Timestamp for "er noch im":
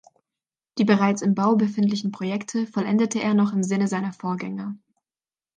3.21-3.61